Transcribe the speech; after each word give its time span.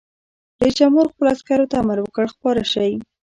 رئیس 0.61 0.75
جمهور 0.79 1.05
خپلو 1.11 1.27
عسکرو 1.35 1.69
ته 1.71 1.75
امر 1.83 1.97
وکړ؛ 2.01 2.25
خپاره 2.35 2.61
شئ! 2.71 2.93